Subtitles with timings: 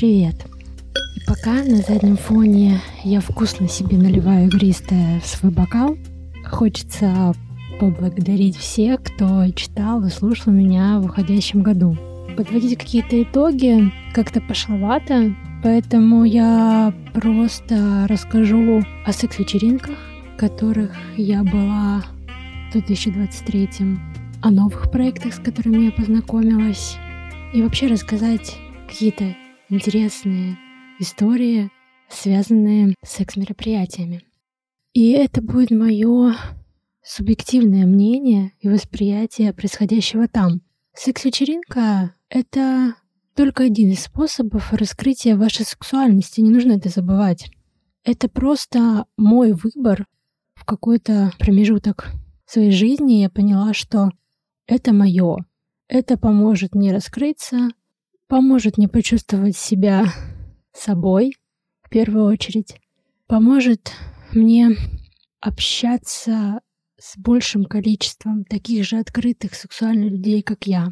[0.00, 0.46] привет!
[1.14, 5.98] И пока на заднем фоне я вкусно себе наливаю игристое в свой бокал,
[6.48, 7.34] хочется
[7.78, 11.98] поблагодарить всех, кто читал и слушал меня в уходящем году.
[12.34, 19.98] Подводить какие-то итоги как-то пошловато, поэтому я просто расскажу о секс-вечеринках,
[20.38, 22.04] которых я была
[22.70, 23.68] в 2023,
[24.40, 26.96] о новых проектах, с которыми я познакомилась,
[27.52, 28.56] и вообще рассказать
[28.88, 29.34] какие-то
[29.70, 30.58] интересные
[30.98, 31.70] истории,
[32.08, 34.22] связанные с секс-мероприятиями.
[34.92, 36.34] И это будет мое
[37.02, 40.60] субъективное мнение и восприятие происходящего там.
[40.94, 42.96] Секс-вечеринка— это
[43.34, 47.50] только один из способов раскрытия вашей сексуальности, не нужно это забывать.
[48.04, 50.06] Это просто мой выбор
[50.54, 52.10] в какой-то промежуток
[52.44, 53.20] своей жизни.
[53.20, 54.10] Я поняла, что
[54.66, 55.38] это мое.
[55.88, 57.70] Это поможет мне раскрыться,
[58.30, 60.06] поможет мне почувствовать себя
[60.72, 61.34] собой
[61.82, 62.76] в первую очередь,
[63.26, 63.90] поможет
[64.32, 64.70] мне
[65.40, 66.60] общаться
[66.96, 70.90] с большим количеством таких же открытых сексуальных людей, как я.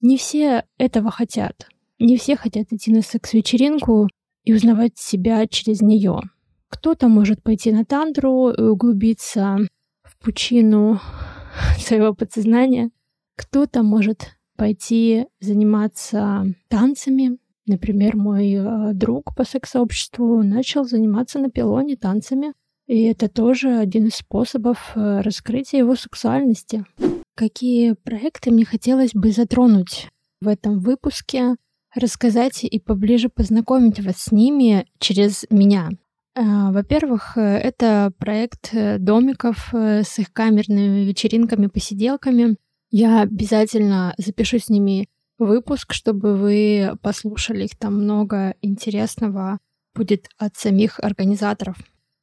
[0.00, 1.68] Не все этого хотят.
[2.00, 4.08] Не все хотят идти на секс-вечеринку
[4.42, 6.22] и узнавать себя через нее.
[6.68, 9.58] Кто-то может пойти на тантру и углубиться
[10.02, 11.00] в пучину
[11.78, 12.90] своего подсознания.
[13.36, 17.38] Кто-то может пойти заниматься танцами.
[17.66, 22.52] Например, мой э, друг по секс-сообществу начал заниматься на пилоне танцами.
[22.86, 26.84] И это тоже один из способов э, раскрытия его сексуальности.
[27.34, 30.08] Какие проекты мне хотелось бы затронуть
[30.42, 31.56] в этом выпуске,
[31.94, 35.88] рассказать и поближе познакомить вас с ними через меня.
[36.36, 42.56] Э, во-первых, это проект домиков с их камерными вечеринками, посиделками.
[42.96, 47.76] Я обязательно запишу с ними выпуск, чтобы вы послушали их.
[47.76, 49.58] Там много интересного
[49.96, 51.76] будет от самих организаторов.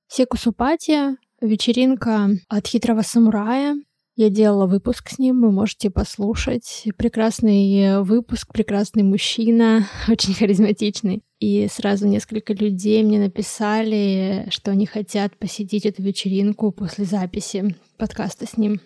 [0.08, 3.76] Секусупатия, вечеринка от хитрого самурая.
[4.16, 6.88] Я делала выпуск с ним, вы можете послушать.
[6.96, 11.22] Прекрасный выпуск, прекрасный мужчина, очень харизматичный.
[11.42, 18.48] И сразу несколько людей мне написали, что они хотят посетить эту вечеринку после записи подкаста
[18.48, 18.80] с ним.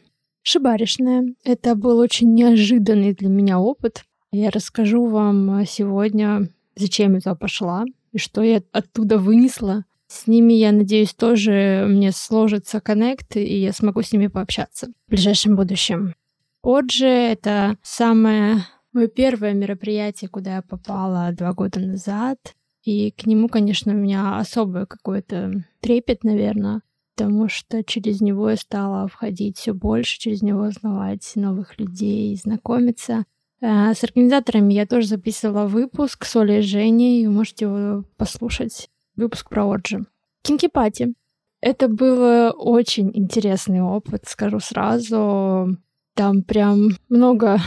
[0.47, 1.33] Шибаришная.
[1.43, 4.03] Это был очень неожиданный для меня опыт.
[4.31, 9.85] Я расскажу вам сегодня, зачем я туда пошла и что я оттуда вынесла.
[10.05, 15.09] С ними, я надеюсь, тоже мне сложится коннект, и я смогу с ними пообщаться в
[15.09, 16.13] ближайшем будущем.
[16.61, 22.37] Отже, это самое мое первое мероприятие, куда я попала два года назад.
[22.83, 26.81] И к нему, конечно, у меня особый какой-то трепет, наверное
[27.15, 33.23] потому что через него я стала входить все больше, через него узнавать новых людей, знакомиться.
[33.61, 38.89] Э, с организаторами я тоже записывала выпуск с Олей и Женей, вы можете его послушать.
[39.15, 40.05] Выпуск про Орджи.
[40.41, 41.13] Кинки-пати.
[41.61, 45.77] Это был очень интересный опыт, скажу сразу.
[46.15, 47.59] Там прям много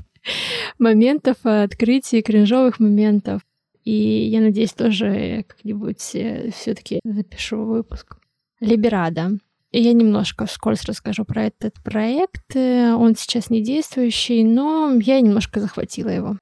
[0.78, 3.40] моментов, открытий, кринжовых моментов.
[3.84, 8.18] И я надеюсь, тоже как-нибудь э, все-таки запишу выпуск.
[8.60, 9.32] Либерада.
[9.72, 12.56] Я немножко вскользь расскажу про этот проект.
[12.56, 16.38] Он сейчас не действующий, но я немножко захватила его.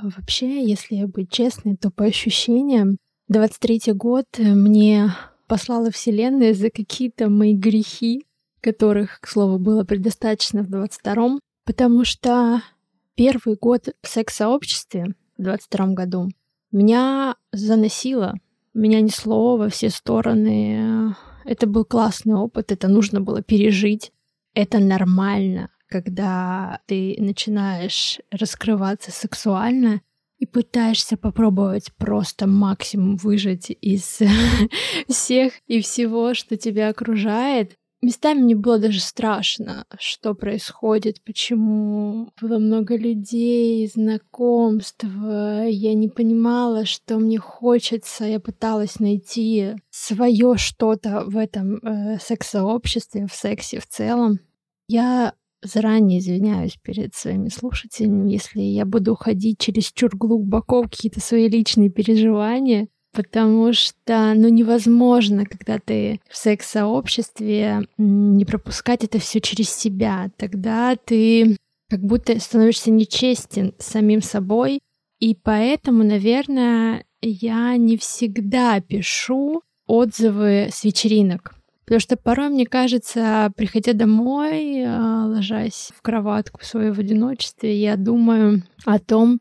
[0.00, 2.98] Вообще, если быть честной, то по ощущениям
[3.32, 5.10] 23-й год мне
[5.46, 8.24] послала Вселенная за какие-то мои грехи,
[8.60, 12.62] которых, к слову, было предостаточно в 22-м, потому что
[13.14, 16.28] первый год в секс-сообществе в 22 году
[16.72, 18.34] меня заносило
[18.74, 21.14] меня несло во все стороны.
[21.44, 24.12] Это был классный опыт, это нужно было пережить.
[24.54, 30.00] Это нормально, когда ты начинаешь раскрываться сексуально
[30.38, 34.20] и пытаешься попробовать просто максимум выжать из
[35.08, 37.76] всех и всего, что тебя окружает.
[38.04, 45.06] Местами мне было даже страшно, что происходит, почему было много людей, знакомств.
[45.06, 48.26] Я не понимала, что мне хочется.
[48.26, 54.38] Я пыталась найти свое что-то в этом э, секс-сообществе, в сексе в целом.
[54.86, 61.20] Я заранее извиняюсь перед своими слушателями, если я буду уходить через чур глубоко в какие-то
[61.20, 69.40] свои личные переживания потому что, ну, невозможно, когда ты в секс-сообществе, не пропускать это все
[69.40, 70.30] через себя.
[70.36, 71.56] Тогда ты
[71.88, 74.80] как будто становишься нечестен самим собой,
[75.20, 81.54] и поэтому, наверное, я не всегда пишу отзывы с вечеринок.
[81.84, 87.96] Потому что порой, мне кажется, приходя домой, а, ложась в кроватку свою в одиночестве, я
[87.96, 89.40] думаю о том,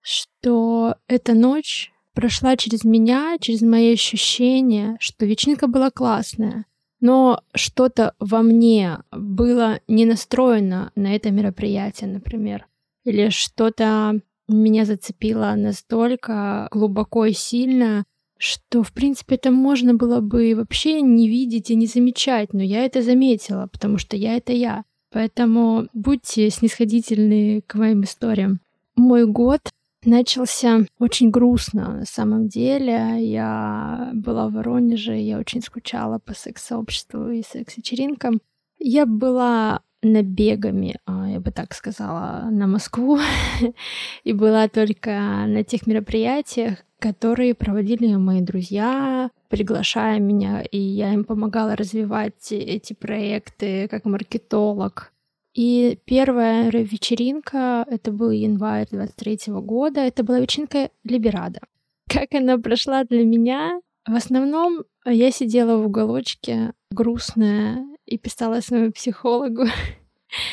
[0.00, 6.66] что эта ночь прошла через меня, через мои ощущения, что вечеринка была классная,
[7.00, 12.66] но что-то во мне было не настроено на это мероприятие, например,
[13.04, 18.04] или что-то меня зацепило настолько глубоко и сильно,
[18.36, 22.84] что, в принципе, это можно было бы вообще не видеть и не замечать, но я
[22.84, 24.84] это заметила, потому что я— это я.
[25.12, 28.60] Поэтому будьте снисходительны к моим историям.
[28.96, 29.60] Мой год
[30.04, 33.16] начался очень грустно на самом деле.
[33.18, 38.40] Я была в Воронеже, я очень скучала по секс-сообществу и секс-вечеринкам.
[38.78, 43.18] Я была набегами, а, я бы так сказала, на Москву,
[44.24, 45.10] и была только
[45.46, 52.92] на тех мероприятиях, которые проводили мои друзья, приглашая меня, и я им помогала развивать эти
[52.92, 55.12] проекты как маркетолог.
[55.52, 61.60] И первая вечеринка, это был январь 23 года, это была вечеринка Либерада.
[62.08, 63.80] Как она прошла для меня?
[64.06, 69.64] В основном я сидела в уголочке, грустная, и писала своему психологу,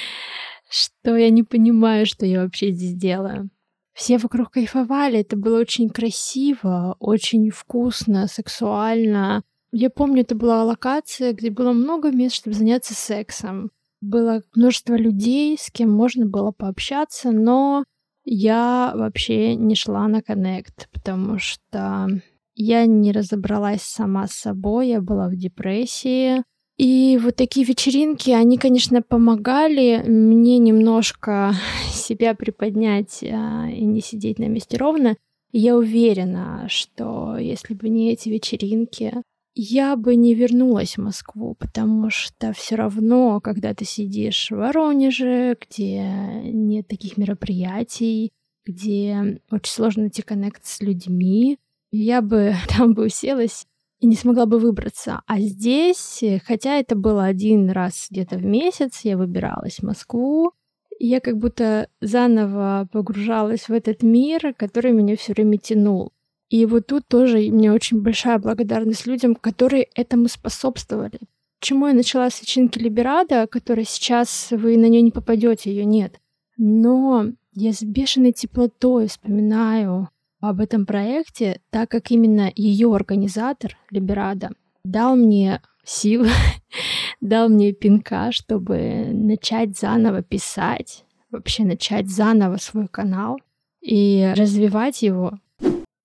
[0.69, 3.49] что я не понимаю, что я вообще здесь делаю.
[3.93, 9.43] Все вокруг кайфовали, это было очень красиво, очень вкусно, сексуально.
[9.71, 13.71] Я помню, это была локация, где было много мест, чтобы заняться сексом.
[14.01, 17.83] Было множество людей, с кем можно было пообщаться, но
[18.25, 22.07] я вообще не шла на коннект, потому что
[22.55, 26.43] я не разобралась сама с собой, я была в депрессии,
[26.77, 31.53] и вот такие вечеринки, они, конечно, помогали мне немножко
[31.91, 35.15] себя приподнять а, и не сидеть на месте ровно.
[35.51, 39.13] я уверена, что если бы не эти вечеринки,
[39.59, 45.57] я бы не вернулась в Москву, потому что все равно, когда ты сидишь в Воронеже,
[45.59, 46.03] где
[46.43, 48.31] нет таких мероприятий,
[48.65, 51.57] где очень сложно найти коннект с людьми,
[51.91, 53.65] я бы там бы уселась
[53.99, 55.21] и не смогла бы выбраться.
[55.25, 60.51] А здесь, хотя это было один раз где-то в месяц, я выбиралась в Москву,
[60.99, 66.11] я как будто заново погружалась в этот мир, который меня все время тянул.
[66.49, 71.19] И вот тут тоже меня очень большая благодарность людям, которые этому способствовали.
[71.59, 76.19] Почему я начала с вечеринки Либерада, которая сейчас вы на нее не попадете, ее нет.
[76.57, 80.09] Но я с бешеной теплотой вспоминаю
[80.39, 84.51] об этом проекте, так как именно ее организатор, Либерада,
[84.83, 86.29] дал мне силы,
[87.21, 93.39] дал мне пинка, чтобы начать заново писать, вообще начать заново свой канал
[93.81, 95.39] и развивать его.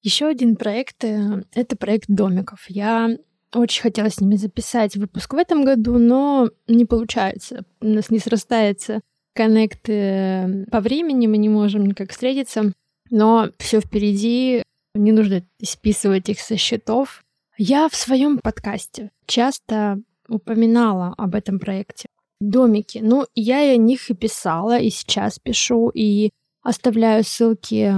[0.03, 2.65] Еще один проект э,— это проект домиков.
[2.69, 3.17] Я
[3.55, 7.65] очень хотела с ними записать выпуск в этом году, но не получается.
[7.81, 9.01] У нас не срастается
[9.35, 12.73] коннект э, по времени, мы не можем никак встретиться
[13.13, 14.63] но все впереди,
[14.95, 17.23] не нужно списывать их со счетов.
[17.59, 22.09] Я в своем подкасте часто упоминала об этом проекте.
[22.41, 22.99] Домики.
[23.03, 26.31] Ну, я о них и писала, и сейчас пишу, и
[26.63, 27.93] оставляю ссылки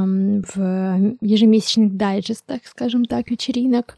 [0.54, 3.96] в ежемесячных дайджестах, скажем так, вечеринок.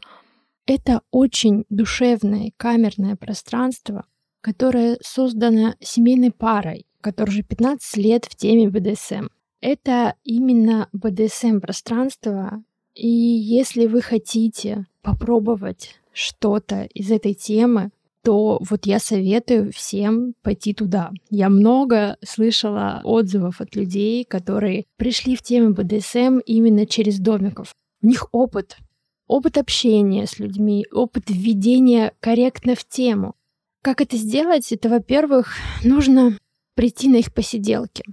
[0.65, 4.05] Это очень душевное камерное пространство,
[4.41, 9.27] которое создано семейной парой, которая уже 15 лет в теме БДСМ.
[9.61, 17.91] Это именно BDSM-пространство, и если вы хотите попробовать что-то из этой темы,
[18.27, 21.11] то вот я советую всем пойти туда.
[21.29, 27.73] Я много слышала отзывов от людей, которые пришли в тему BDSM именно через домиков.
[28.01, 28.79] У них опыт,
[29.27, 33.33] опыт общения с людьми, опыт введения корректно в тему.
[33.81, 34.73] Как это сделать?
[34.73, 35.55] Это, во-первых,
[35.85, 36.37] нужно
[36.75, 38.03] прийти на их посиделки.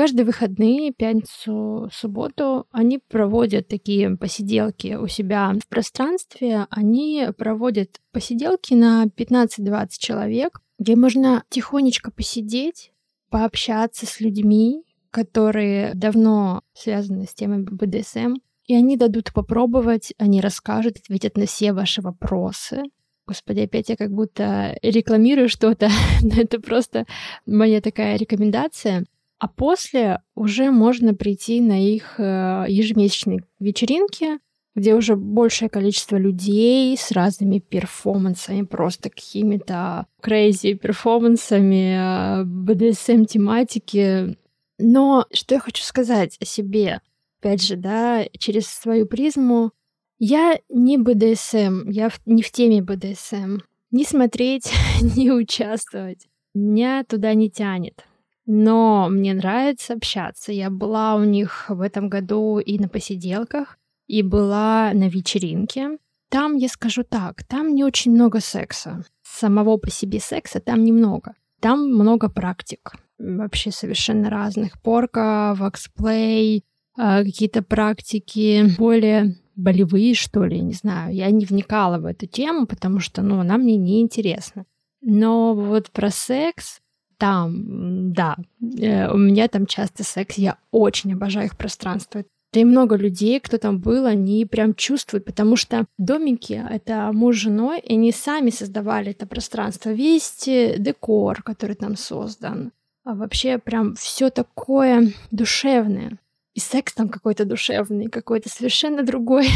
[0.00, 6.66] Каждые выходные, пятницу, субботу, они проводят такие посиделки у себя в пространстве.
[6.70, 12.92] Они проводят посиделки на 15-20 человек, где можно тихонечко посидеть,
[13.28, 20.96] пообщаться с людьми, которые давно связаны с темой БДСМ, и они дадут попробовать, они расскажут,
[20.96, 22.84] ответят на все ваши вопросы.
[23.26, 25.90] Господи, опять я как будто рекламирую что-то,
[26.22, 27.04] но это просто
[27.44, 29.04] моя такая рекомендация.
[29.40, 34.38] А после уже можно прийти на их э, ежемесячные вечеринки,
[34.74, 44.36] где уже большее количество людей с разными перформансами, просто какими-то crazy перформансами, BDSM-тематики.
[44.78, 47.00] Но что я хочу сказать о себе?
[47.40, 49.72] Опять же, да, через свою призму.
[50.18, 53.60] Я не BDSM, я не в теме BDSM.
[53.90, 54.70] Не смотреть,
[55.16, 56.28] не участвовать.
[56.52, 58.04] Меня туда не тянет.
[58.46, 60.52] Но мне нравится общаться.
[60.52, 65.98] Я была у них в этом году и на посиделках, и была на вечеринке.
[66.30, 69.04] Там, я скажу так, там не очень много секса.
[69.22, 71.34] Самого по себе секса там немного.
[71.60, 72.92] Там много практик.
[73.18, 74.80] Вообще совершенно разных.
[74.80, 76.64] Порка, ваксплей,
[76.96, 81.14] а, какие-то практики более болевые, что ли, не знаю.
[81.14, 84.64] Я не вникала в эту тему, потому что, ну, она мне не интересна.
[85.02, 86.80] Но вот про секс
[87.20, 88.36] там, да,
[88.80, 92.24] э, у меня там часто секс, я очень обожаю их пространство.
[92.52, 97.36] Да и много людей, кто там был, они прям чувствуют, потому что домики— это муж
[97.36, 99.90] с женой, и они сами создавали это пространство.
[99.90, 102.72] Весь декор, который там создан,
[103.04, 106.18] а вообще прям все такое душевное.
[106.54, 109.46] И секс там какой-то душевный, какой-то совершенно другой.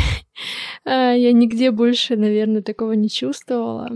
[0.84, 3.90] А, я нигде больше, наверное, такого не чувствовала.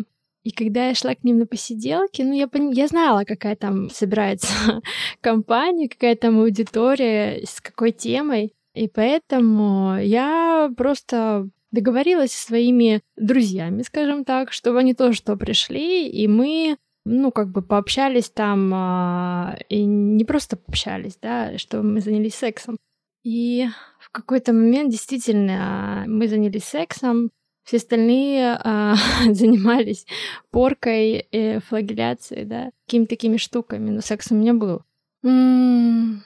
[0.49, 2.71] И когда я шла к ним на посиделки, ну, я, пон...
[2.71, 4.49] я знала, какая там собирается
[5.21, 8.55] компания, какая там аудитория, с какой темой.
[8.73, 16.09] И поэтому я просто договорилась со своими друзьями, скажем так, чтобы они тоже что пришли,
[16.09, 22.01] и мы ну, как бы пообщались там, а, и не просто пообщались, да, что мы
[22.01, 22.79] занялись сексом.
[23.23, 23.67] И
[24.01, 27.33] в какой-то момент действительно мы занялись сексом,
[27.69, 28.95] все остальные а,
[29.31, 30.07] занимались
[30.51, 34.81] поркой, и флагеляцией, да, какими-то такими штуками, но секс у меня был.
[35.23, 36.23] М-м,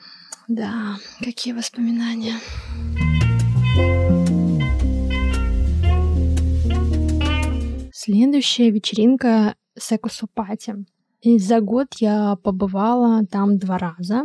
[0.46, 2.34] да, какие воспоминания.
[7.92, 10.76] Следующая вечеринка секусу пати.
[11.22, 14.22] И за год я побывала там два раза.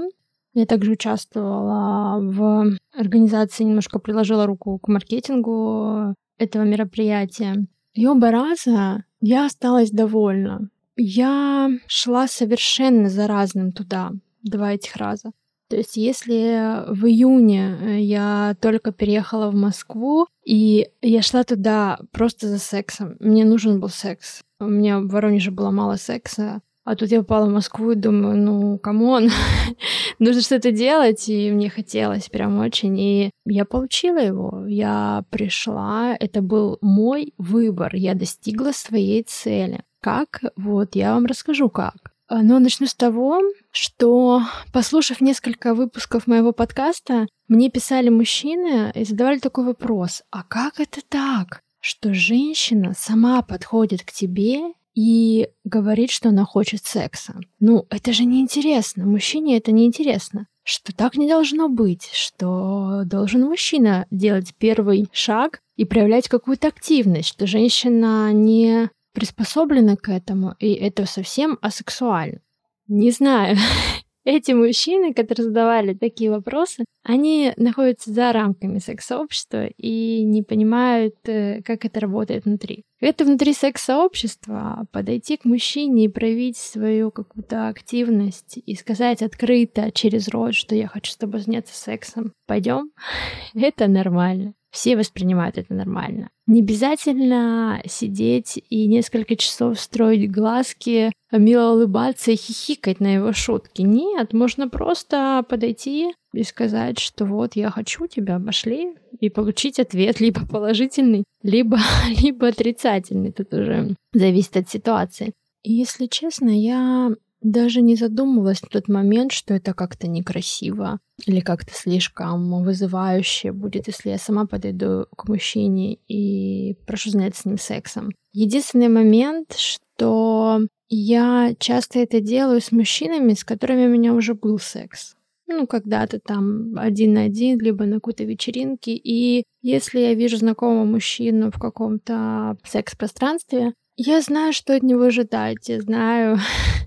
[0.54, 7.66] Я также участвовала в организации, немножко приложила руку к маркетингу этого мероприятия.
[7.94, 10.70] И оба раза я осталась довольна.
[10.96, 14.12] Я шла совершенно за разным туда,
[14.44, 15.32] два этих раза.
[15.70, 22.00] То есть если в июне э, я только переехала в Москву, и я шла туда
[22.12, 24.42] просто за сексом, мне нужен был секс.
[24.60, 28.38] У меня в Воронеже было мало секса, а тут я попала в Москву и думаю,
[28.38, 29.30] ну, come on,
[30.20, 32.98] нужно что-то делать, и мне хотелось прям очень.
[32.98, 39.84] И я получила его, я пришла, это был мой выбор, я достигла своей цели.
[40.00, 40.40] Как?
[40.56, 42.14] Вот, я вам расскажу как.
[42.30, 43.42] Но начну с того,
[43.72, 50.80] что, послушав несколько выпусков моего подкаста, мне писали мужчины и задавали такой вопрос, а как
[50.80, 57.40] это так, что женщина сама подходит к тебе и говорит, что она хочет секса.
[57.60, 59.06] Ну, это же неинтересно.
[59.06, 60.48] Мужчине это неинтересно.
[60.64, 67.30] Что так не должно быть, что должен мужчина делать первый шаг и проявлять какую-то активность,
[67.30, 72.40] что женщина не приспособлена к этому, и это совсем асексуально.
[72.88, 73.56] Не знаю,
[74.26, 81.62] эти мужчины, которые задавали такие вопросы, они находятся за рамками секс-сообщества и не понимают, э,
[81.62, 82.84] как это работает внутри.
[83.00, 90.28] Это внутри секс-сообщества подойти к мужчине и проявить свою какую-то активность и сказать открыто через
[90.30, 92.34] рот, что я хочу с тобой заняться сексом.
[92.48, 92.92] Пойдем?
[93.54, 96.30] Это нормально все воспринимают это нормально.
[96.46, 103.82] Не обязательно сидеть и несколько часов строить глазки, мило улыбаться и хихикать на его шутки.
[103.82, 110.20] Нет, можно просто подойти и сказать, что вот я хочу тебя, пошли, и получить ответ
[110.22, 111.78] либо положительный, либо,
[112.22, 113.32] либо отрицательный.
[113.32, 115.34] Тут уже зависит от ситуации.
[115.64, 121.40] И если честно, я даже не задумывалась в тот момент, что это как-то некрасиво или
[121.40, 127.58] как-то слишком вызывающе будет, если я сама подойду к мужчине и прошу заняться с ним
[127.58, 128.12] сексом.
[128.34, 134.58] Единственный момент, что я часто это делаю с мужчинами, с которыми у меня уже был
[134.58, 135.17] секс.
[135.48, 138.92] Ну, когда-то там один на один, либо на какой-то вечеринке.
[138.96, 145.70] И если я вижу знакомого мужчину в каком-то секс-пространстве, я знаю, что от него ожидать.
[145.70, 146.38] Я знаю,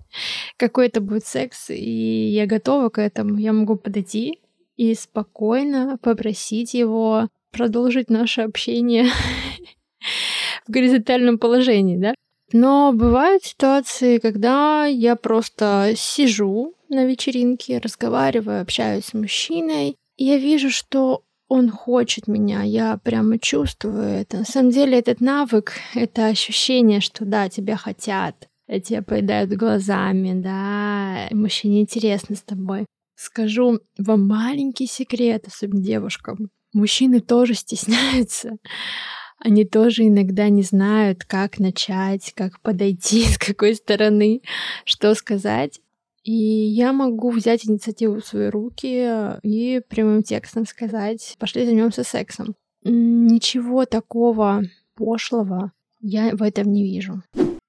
[0.58, 3.38] какой это будет секс, и я готова к этому.
[3.38, 4.40] Я могу подойти
[4.76, 9.06] и спокойно попросить его продолжить наше общение
[10.66, 12.14] в горизонтальном положении, да?
[12.52, 20.70] Но бывают ситуации, когда я просто сижу на вечеринке, разговариваю, общаюсь с мужчиной, я вижу,
[20.70, 24.38] что он хочет меня, я прямо чувствую это.
[24.38, 28.48] На самом деле этот навык, это ощущение, что да, тебя хотят,
[28.84, 32.86] тебя поедают глазами, да, мужчине интересно с тобой.
[33.16, 36.50] Скажу вам маленький секрет, особенно девушкам.
[36.72, 38.56] Мужчины тоже стесняются.
[39.38, 44.42] Они тоже иногда не знают, как начать, как подойти, с какой стороны,
[44.84, 45.80] что сказать.
[46.22, 52.54] И я могу взять инициативу в свои руки и прямым текстом сказать, пошли займемся сексом.
[52.84, 54.62] Ничего такого
[54.94, 57.22] пошлого я в этом не вижу.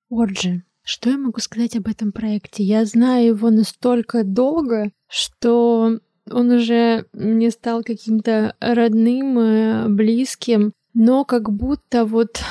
[0.10, 0.63] Орджи.
[0.84, 2.63] Что я могу сказать об этом проекте?
[2.63, 11.24] Я знаю его настолько долго, что он уже мне стал каким-то родным, э, близким, но
[11.24, 12.41] как будто вот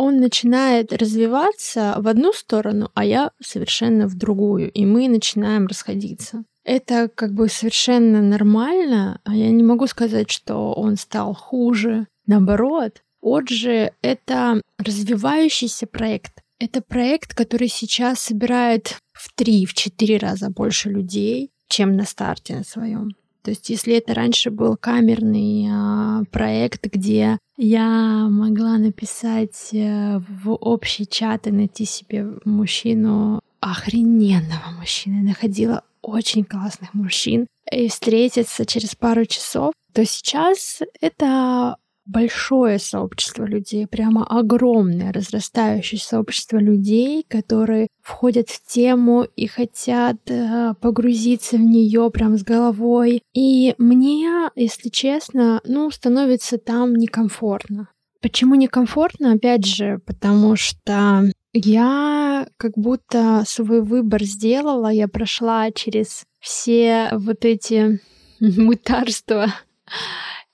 [0.00, 6.44] он начинает развиваться в одну сторону, а я совершенно в другую, и мы начинаем расходиться.
[6.64, 12.06] Это как бы совершенно нормально, а я не могу сказать, что он стал хуже.
[12.26, 16.40] Наоборот, Отже, это развивающийся проект.
[16.58, 22.56] Это проект, который сейчас собирает в три, в четыре раза больше людей, чем на старте
[22.56, 23.10] на своем.
[23.42, 30.52] То есть, если это раньше был камерный э, проект, где я могла написать э, в
[30.52, 38.94] общий чат и найти себе мужчину, охрененного мужчины, находила очень классных мужчин и встретиться через
[38.94, 41.76] пару часов, то сейчас это
[42.10, 50.74] большое сообщество людей, прямо огромное, разрастающее сообщество людей, которые входят в тему и хотят э,
[50.80, 53.22] погрузиться в нее прям с головой.
[53.32, 57.88] И мне, если честно, ну, становится там некомфортно.
[58.20, 59.32] Почему некомфортно?
[59.32, 67.44] Опять же, потому что я как будто свой выбор сделала, я прошла через все вот
[67.44, 68.00] эти
[68.40, 69.46] мытарства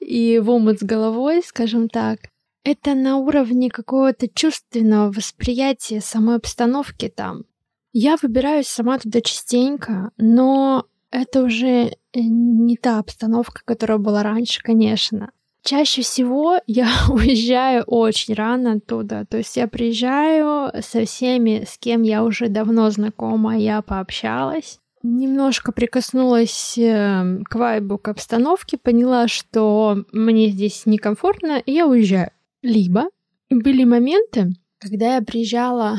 [0.06, 2.20] и в омут с головой, скажем так,
[2.64, 7.44] это на уровне какого-то чувственного восприятия самой обстановки там.
[7.92, 14.62] Я выбираюсь сама туда частенько, но это уже э, не та обстановка, которая была раньше,
[14.62, 15.30] конечно.
[15.62, 19.26] Чаще всего я уезжаю очень рано оттуда.
[19.28, 24.78] То есть я приезжаю со всеми, с кем я уже давно знакома, я пообщалась
[25.14, 32.30] немножко прикоснулась эм, к вайбу, к обстановке, поняла, что мне здесь некомфортно, и я уезжаю.
[32.62, 33.04] Либо
[33.50, 35.98] были моменты, когда я приезжала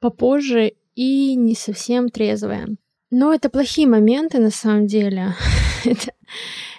[0.00, 2.68] попозже и не совсем трезвая.
[3.10, 5.34] Но это плохие моменты на самом деле.
[5.84, 6.12] это,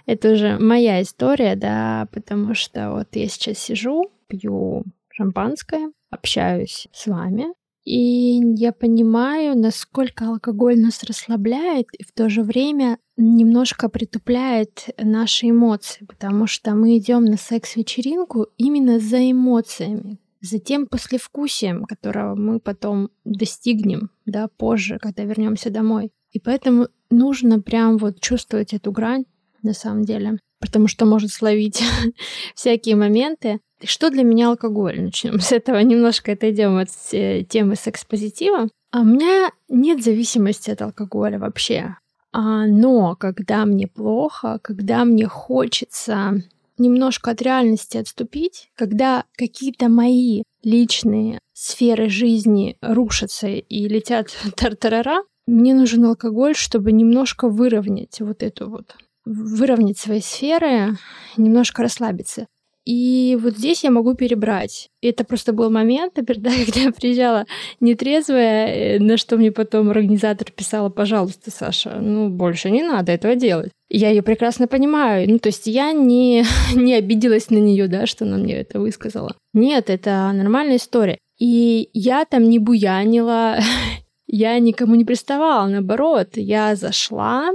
[0.06, 7.08] это уже моя история, да, потому что вот я сейчас сижу, пью шампанское, общаюсь с
[7.08, 7.48] вами,
[7.84, 15.50] и я понимаю, насколько алкоголь нас расслабляет и в то же время немножко притупляет наши
[15.50, 22.60] эмоции, потому что мы идем на секс-вечеринку именно за эмоциями, за тем послевкусием, которого мы
[22.60, 26.12] потом достигнем, да, позже, когда вернемся домой.
[26.32, 29.26] И поэтому нужно прям вот чувствовать эту грань
[29.64, 31.82] на самом деле, потому что может словить
[32.56, 35.02] всякие моменты, что для меня алкоголь?
[35.02, 38.70] Начнем с этого, немножко отойдем от э, темы секс-позитива.
[38.94, 41.96] У меня нет зависимости от алкоголя вообще.
[42.34, 46.42] А, но когда мне плохо, когда мне хочется
[46.78, 55.74] немножко от реальности отступить, когда какие-то мои личные сферы жизни рушатся и летят тартарара, мне
[55.74, 60.98] нужен алкоголь, чтобы немножко выровнять вот эту вот выровнять свои сферы,
[61.38, 62.48] немножко расслабиться.
[62.86, 64.90] И вот здесь я могу перебрать.
[65.02, 67.46] Это просто был момент, например, да, когда я приезжала
[67.80, 73.36] нетрезвая, э, на что мне потом организатор писала, пожалуйста, Саша, ну, больше не надо этого
[73.36, 73.72] делать.
[73.90, 75.30] Я ее прекрасно понимаю.
[75.30, 76.44] Ну, то есть я не,
[76.76, 79.36] не обиделась на нее, да, что она мне это высказала.
[79.54, 81.18] Нет, это нормальная история.
[81.38, 83.60] И я там не буянила,
[84.28, 87.52] я никому не приставала, наоборот, я зашла,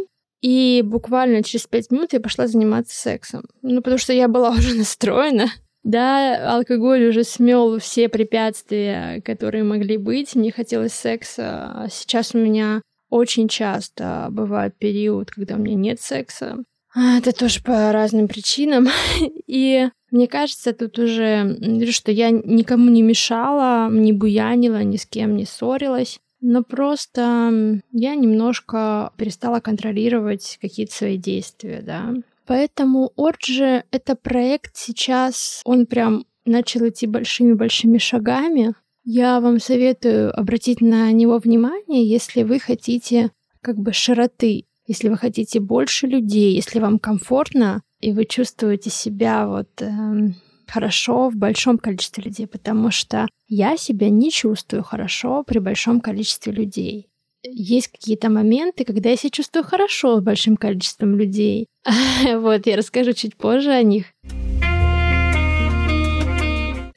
[0.47, 3.43] и буквально через пять минут я пошла заниматься сексом.
[3.63, 5.49] Ну, потому что я была уже настроена.
[5.83, 10.37] Да, алкоголь уже смел все препятствия, которые могли быть.
[10.37, 11.73] Мне хотелось секса.
[11.75, 12.81] А сейчас у меня
[13.11, 16.59] очень часто бывает период, когда у меня нет секса.
[16.95, 18.87] А, это тоже по разным причинам.
[19.49, 25.35] И мне кажется, тут уже, что я никому не мешала, не буянила, ни с кем
[25.35, 32.15] не ссорилась но просто я немножко перестала контролировать какие-то свои действия, да.
[32.47, 38.75] Поэтому Орджи— это проект сейчас, он прям начал идти большими-большими шагами.
[39.05, 45.17] Я вам советую обратить на него внимание, если вы хотите как бы широты, если вы
[45.17, 50.35] хотите больше людей, если вам комфортно, и вы чувствуете себя вот эм,
[50.71, 56.53] хорошо в большом количестве людей, потому что я себя не чувствую хорошо при большом количестве
[56.53, 57.09] людей.
[57.43, 61.69] Есть какие-то моменты, когда я себя чувствую хорошо с большим количеством людей.
[62.35, 64.07] Вот, я расскажу чуть позже о них.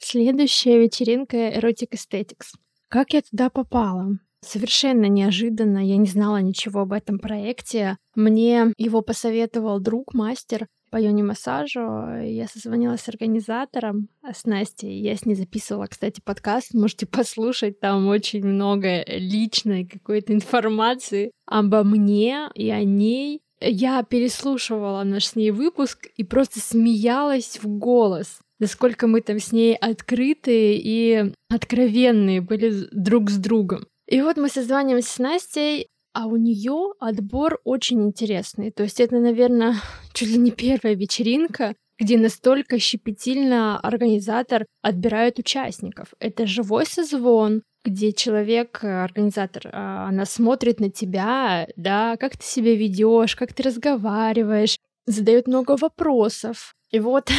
[0.00, 2.54] Следующая вечеринка Erotic Aesthetics.
[2.88, 4.18] Как я туда попала?
[4.42, 7.98] совершенно неожиданно, я не знала ничего об этом проекте.
[8.14, 12.22] Мне его посоветовал друг, мастер по йони-массажу.
[12.22, 15.00] Я созвонилась с организатором, а с Настей.
[15.00, 16.74] Я с ней записывала, кстати, подкаст.
[16.74, 23.40] Можете послушать, там очень много личной какой-то информации обо мне и о ней.
[23.60, 29.52] Я переслушивала наш с ней выпуск и просто смеялась в голос насколько мы там с
[29.52, 33.86] ней открытые и откровенные были друг с другом.
[34.06, 38.70] И вот мы созваниваемся с Настей, а у нее отбор очень интересный.
[38.70, 39.76] То есть это, наверное,
[40.12, 46.14] чуть ли не первая вечеринка, где настолько щепетильно организатор отбирает участников.
[46.18, 52.74] Это живой созвон, где человек, организатор, а, она смотрит на тебя, да, как ты себя
[52.74, 56.74] ведешь, как ты разговариваешь, задает много вопросов.
[56.90, 57.30] И вот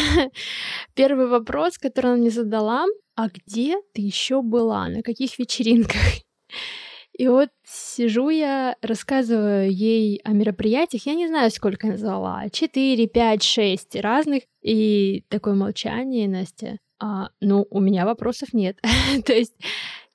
[0.96, 6.02] первый вопрос, который она мне задала, а где ты еще была, на каких вечеринках?
[7.22, 13.44] И вот сижу я, рассказываю ей о мероприятиях, я не знаю, сколько назвала, 4, 5,
[13.44, 16.80] 6 разных, и такое молчание, Настя.
[17.00, 18.80] А, ну, у меня вопросов нет.
[19.28, 19.54] То есть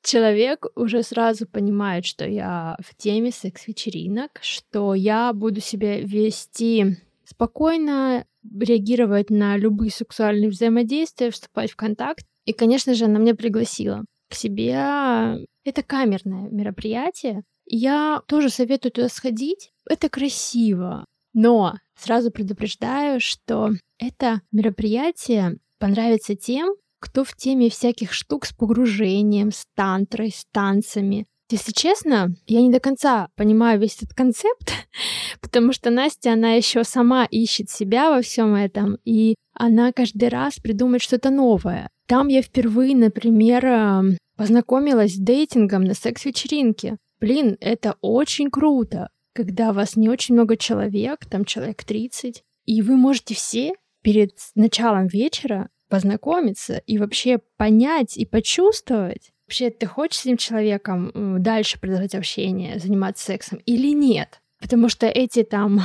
[0.02, 8.24] человек уже сразу понимает, что я в теме секс-вечеринок, что я буду себя вести спокойно,
[8.42, 12.26] реагировать на любые сексуальные взаимодействия, вступать в контакт.
[12.46, 15.46] И, конечно же, она меня пригласила к себе.
[15.64, 17.42] Это камерное мероприятие.
[17.64, 19.72] Я тоже советую туда сходить.
[19.88, 21.04] Это красиво.
[21.32, 29.52] Но сразу предупреждаю, что это мероприятие понравится тем, кто в теме всяких штук с погружением,
[29.52, 34.72] с тантрой, с танцами, если честно, я не до конца понимаю весь этот концепт,
[35.40, 40.58] потому что Настя, она еще сама ищет себя во всем этом, и она каждый раз
[40.58, 41.88] придумает что-то новое.
[42.06, 46.98] Там я впервые, например, познакомилась с дейтингом на секс-вечеринке.
[47.20, 52.96] Блин, это очень круто, когда вас не очень много человек, там человек 30, и вы
[52.96, 60.26] можете все перед началом вечера познакомиться и вообще понять и почувствовать, Вообще, ты хочешь с
[60.26, 64.40] этим человеком дальше продолжать общение, заниматься сексом или нет?
[64.60, 65.82] Потому что эти там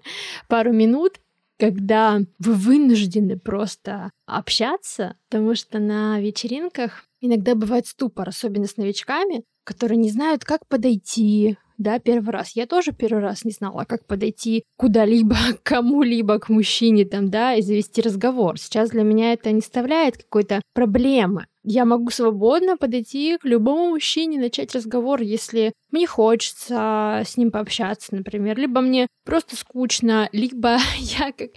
[0.48, 1.20] пару минут,
[1.64, 9.44] когда вы вынуждены просто общаться, потому что на вечеринках иногда бывает ступор, особенно с новичками,
[9.64, 12.52] которые не знают, как подойти, да, первый раз.
[12.54, 17.62] Я тоже первый раз не знала, как подойти куда-либо, кому-либо, к мужчине там, да, и
[17.62, 18.58] завести разговор.
[18.58, 21.46] Сейчас для меня это не составляет какой-то проблемы.
[21.66, 28.14] Я могу свободно подойти к любому мужчине, начать разговор, если мне хочется с ним пообщаться,
[28.14, 31.50] например, либо мне просто скучно, либо я как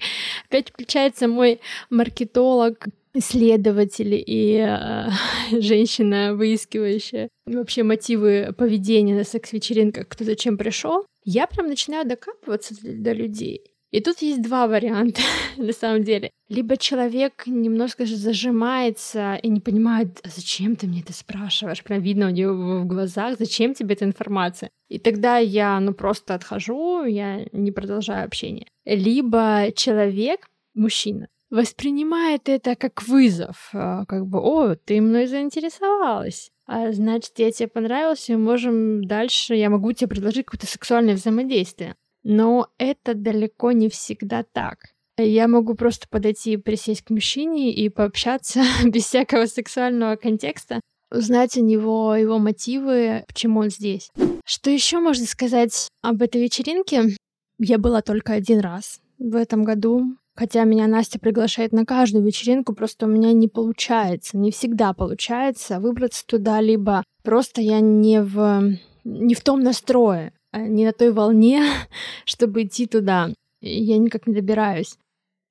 [0.48, 5.10] опять включается мой маркетолог, исследователь и э,
[5.62, 13.12] женщина, выискивающая вообще мотивы поведения на секс-вечеринках, кто зачем пришел, я прям начинаю докапываться до
[13.14, 13.62] людей.
[13.92, 15.22] И тут есть два варианта,
[15.58, 16.32] на самом деле.
[16.50, 21.84] Либо человек немножко же зажимается и не понимает, а зачем ты мне это спрашиваешь?
[21.84, 24.70] Прям видно у него в глазах, зачем тебе эта информация?
[24.90, 28.68] И тогда я, ну, просто отхожу, я не продолжаю общение.
[28.86, 36.92] Либо человек, мужчина, воспринимает это как вызов, а, как бы, о, ты мной заинтересовалась, а
[36.92, 41.96] значит, я тебе понравился, и можем дальше, я могу тебе предложить какое-то сексуальное взаимодействие.
[42.24, 44.80] Но это далеко не всегда так.
[45.18, 51.56] Я могу просто подойти и присесть к мужчине и пообщаться без всякого сексуального контекста, узнать
[51.58, 54.12] у него его мотивы, почему он здесь.
[54.46, 57.16] Что еще можно сказать об этой вечеринке?
[57.60, 60.18] Я была только один раз в этом году.
[60.38, 65.80] Хотя меня Настя приглашает на каждую вечеринку, просто у меня не получается, не всегда получается
[65.80, 71.12] выбраться туда, либо просто я не в, не в том настрое, а не на той
[71.12, 71.64] волне,
[72.26, 73.30] чтобы идти туда.
[73.62, 75.00] Я никак не добираюсь.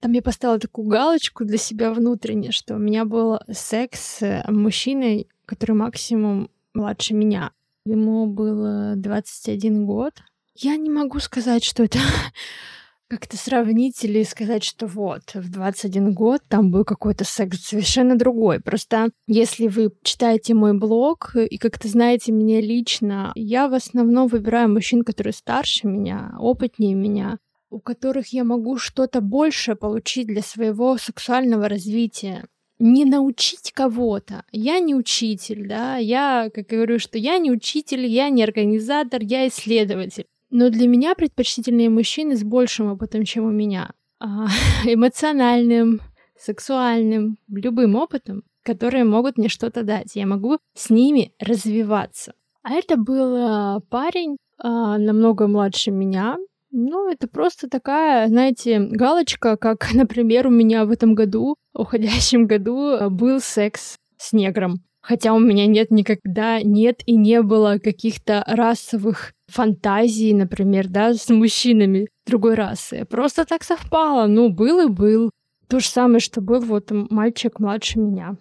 [0.01, 5.27] Там я поставила такую галочку для себя внутренне, что у меня был секс с мужчиной,
[5.47, 7.51] который максимум младше меня.
[7.87, 10.13] Ему было 21 год.
[10.55, 11.99] Я не могу сказать, что это
[13.09, 18.61] как-то сравнить или сказать, что вот, в 21 год там был какой-то секс совершенно другой.
[18.61, 24.73] Просто если вы читаете мой блог и как-то знаете меня лично, я в основном выбираю
[24.73, 27.39] мужчин, которые старше меня, опытнее меня,
[27.71, 32.47] у которых я могу что-то больше получить для своего сексуального развития
[32.79, 34.45] не научить кого-то.
[34.53, 39.23] Я не учитель, да, я, как я говорю, что я не учитель, я не организатор,
[39.23, 40.27] я исследователь.
[40.51, 43.91] Но для меня предпочтительные мужчины с большим опытом, чем у меня.
[44.21, 44.47] А,
[44.85, 46.01] эмоциональным,
[46.39, 50.17] сексуальным, любым опытом, которые могут мне что-то дать.
[50.17, 52.35] Я могу с ними развиваться.
[52.63, 56.37] А это был э, парень э, намного младше меня.
[56.73, 62.91] Ну, это просто такая, знаете, галочка, как, например, у меня в этом году, уходящем году,
[62.91, 64.83] э, был секс с негром.
[65.07, 71.29] Хотя у меня нет никогда, нет и не было каких-то расовых фантазий, например, да, с
[71.29, 73.05] мужчинами другой расы.
[73.05, 74.27] Просто так совпало.
[74.27, 75.31] Ну, был и был.
[75.69, 78.37] То же самое, что был вот мальчик младше меня.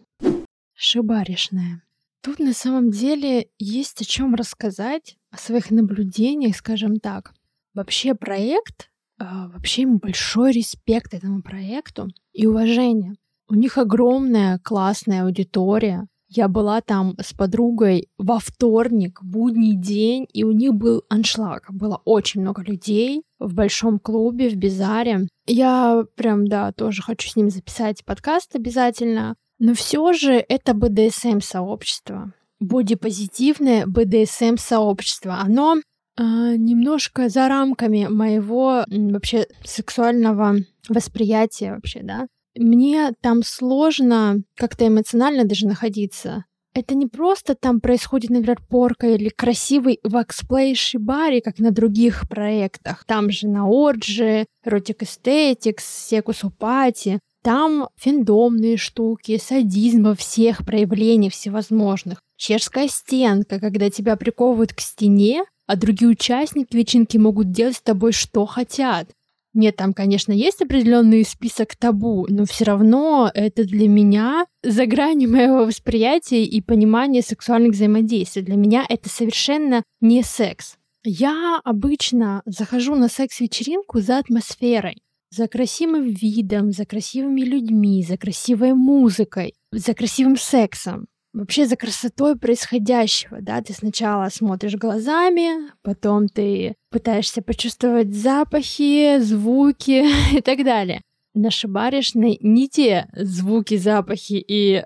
[0.73, 1.83] Шибаришная.
[2.23, 7.35] Тут на самом деле есть о чем рассказать, о своих наблюдениях, скажем так.
[7.75, 13.13] Вообще проект, а, вообще ему большой респект этому проекту и уважение.
[13.47, 16.07] У них огромная классная аудитория.
[16.35, 21.67] Я была там с подругой во вторник, будний день, и у них был аншлаг.
[21.69, 25.29] Было очень много людей в большом клубе, в Бизаре.
[25.47, 29.35] Я прям, да, тоже хочу с ним записать подкаст обязательно.
[29.59, 32.33] Но все же это БДСМ-сообщество.
[32.59, 35.37] Бодипозитивное БДСМ-сообщество.
[35.39, 35.81] Оно э,
[36.17, 40.57] немножко за рамками моего вообще сексуального
[40.89, 42.27] восприятия вообще, да.
[42.57, 46.45] Мне там сложно как-то эмоционально даже находиться.
[46.75, 53.05] Это не просто там происходит, например, порка или красивый ваксплей шибари, как на других проектах.
[53.05, 57.19] Там же на Орджи, Erotic Aesthetics, Секус Упати.
[57.43, 62.19] Там фендомные штуки, садизм во всех проявлениях всевозможных.
[62.35, 68.11] Чешская стенка, когда тебя приковывают к стене, а другие участники вечеринки могут делать с тобой
[68.11, 69.09] что хотят.
[69.55, 75.31] Нет, там, конечно, есть определенный список табу, но все равно это для меня за гранью
[75.31, 78.41] моего восприятия и понимания сексуальных взаимодействий.
[78.41, 80.75] Для меня это совершенно не секс.
[81.05, 84.97] Я обычно захожу на секс-вечеринку за атмосферой
[85.31, 91.07] за красивым видом, за красивыми людьми, за красивой музыкой, за красивым сексом.
[91.35, 100.05] Вообще за красотой происходящего, да, ты сначала смотришь глазами, потом ты пытаешься почувствовать запахи, звуки
[100.37, 101.01] и так далее.
[101.33, 104.85] На шибаришной не те звуки, запахи и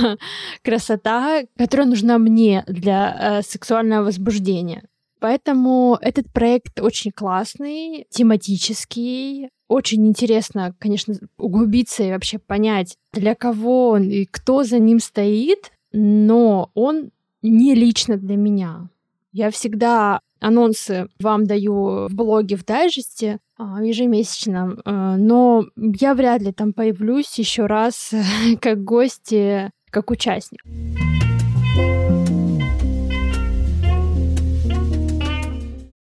[0.64, 4.84] красота, которая нужна мне для э, сексуального возбуждения.
[5.20, 13.90] Поэтому этот проект очень классный, тематический, очень интересно, конечно, углубиться и вообще понять, для кого
[13.90, 17.10] он и кто за ним стоит, но он
[17.42, 18.88] не лично для меня.
[19.32, 26.42] Я всегда анонсы вам даю в блоге в дайджесте а, ежемесячно, а, но я вряд
[26.42, 28.12] ли там появлюсь еще раз
[28.60, 30.60] как гости, как участник.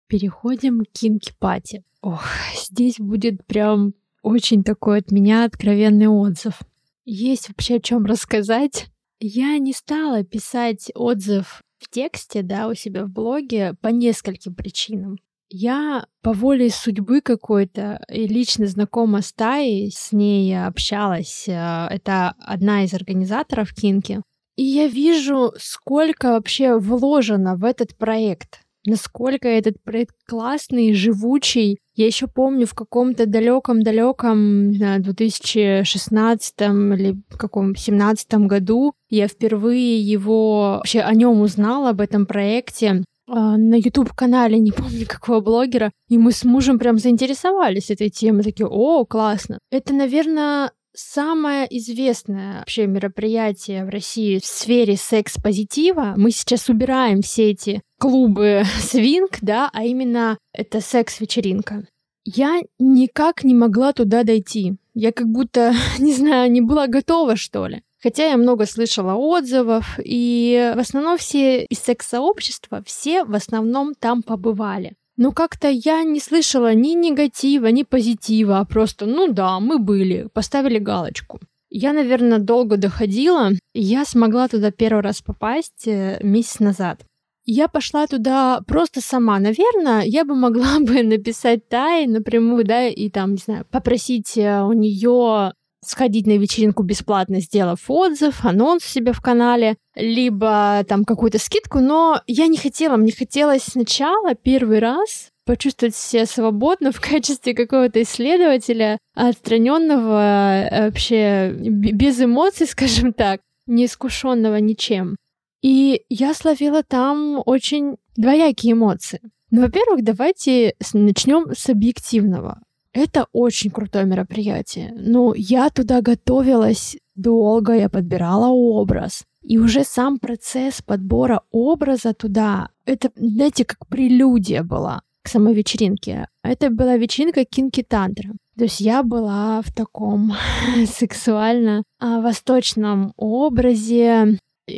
[0.08, 1.84] Переходим к кинки-пати.
[2.02, 6.60] Ох, здесь будет прям очень такой от меня откровенный отзыв.
[7.06, 8.88] Есть вообще о чем рассказать.
[9.23, 15.17] Я не стала писать отзыв в тексте, да, у себя в блоге по нескольким причинам.
[15.47, 21.47] Я по воле судьбы какой-то и лично знакома с Таей, с ней общалась.
[21.47, 24.21] Э, это одна из организаторов Кинки.
[24.55, 31.80] И я вижу, сколько вообще вложено в этот проект насколько этот проект классный, живучий.
[31.96, 40.00] Я еще помню в каком-то далеком-далеком, не знаю, 2016 или каком 17 году я впервые
[40.00, 45.91] его вообще о нем узнала об этом проекте а, на YouTube-канале, не помню какого блогера,
[46.08, 49.58] и мы с мужем прям заинтересовались этой темой, такие, о, классно.
[49.72, 56.13] Это, наверное, самое известное вообще мероприятие в России в сфере секс-позитива.
[56.15, 61.85] Мы сейчас убираем все эти клубы свинг, да, а именно это секс-вечеринка.
[62.25, 64.75] Я никак не могла туда дойти.
[64.95, 67.83] Я как будто, не знаю, не была готова, что ли.
[68.01, 74.23] Хотя я много слышала отзывов, и в основном все из секс-сообщества, все в основном там
[74.23, 74.93] побывали.
[75.17, 80.27] Но как-то я не слышала ни негатива, ни позитива, а просто, ну да, мы были,
[80.33, 81.39] поставили галочку.
[81.69, 87.05] Я, наверное, долго доходила, я смогла туда первый раз попасть э, месяц назад.
[87.53, 89.37] Я пошла туда просто сама.
[89.37, 94.61] Наверное, я бы могла бы написать Тай напрямую, да, и там, не знаю, попросить э,
[94.61, 95.51] у нее
[95.83, 102.21] сходить на вечеринку бесплатно, сделав отзыв, анонс себе в канале, либо там какую-то скидку, но
[102.25, 108.97] я не хотела, мне хотелось сначала первый раз почувствовать себя свободно в качестве какого-то исследователя,
[109.13, 115.17] отстраненного, э, вообще без эмоций, скажем так, неискушенного ничем.
[115.62, 119.19] И я словила там очень двоякие эмоции.
[119.52, 122.62] Ну, во-первых, давайте начнем с объективного.
[122.93, 124.93] Это очень крутое мероприятие.
[124.95, 129.24] Ну, я туда готовилась долго, я подбирала образ.
[129.43, 136.28] И уже сам процесс подбора образа туда, это, знаете, как прелюдия была к самой вечеринке.
[136.43, 138.34] Это была вечеринка Кинки Тантра.
[138.58, 140.34] То есть я была в таком
[140.88, 142.21] сексуально а,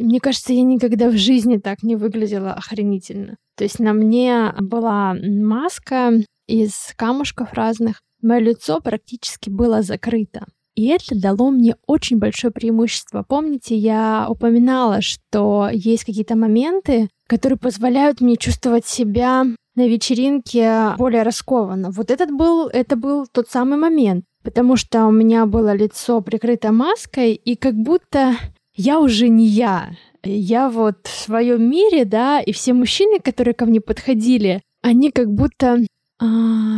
[0.01, 3.37] Мне кажется, я никогда в жизни так не выглядела охренительно.
[3.55, 6.13] То есть на мне была маска
[6.47, 8.01] из камушков разных.
[8.21, 10.45] Мое лицо практически было закрыто.
[10.75, 13.23] И это дало мне очень большое преимущество.
[13.27, 21.23] Помните, я упоминала, что есть какие-то моменты, которые позволяют мне чувствовать себя на вечеринке более
[21.23, 21.91] раскованно.
[21.91, 26.71] Вот этот был, это был тот самый момент, потому что у меня было лицо прикрыто
[26.71, 28.35] маской, и как будто
[28.75, 29.95] я уже не я.
[30.23, 35.29] Я вот в своем мире, да, и все мужчины, которые ко мне подходили, они как
[35.33, 35.79] будто
[36.19, 36.25] а,